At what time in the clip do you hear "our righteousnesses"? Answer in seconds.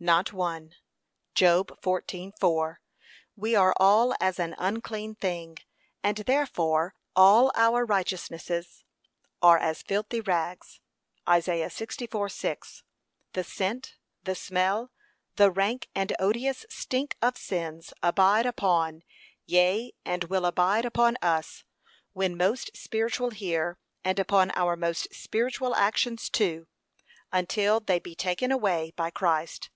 7.54-8.84